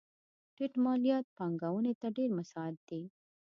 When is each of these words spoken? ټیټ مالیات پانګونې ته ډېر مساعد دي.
ټیټ 0.55 0.73
مالیات 0.85 1.25
پانګونې 1.37 1.93
ته 2.01 2.07
ډېر 2.17 2.29
مساعد 2.37 2.75
دي. 2.89 3.01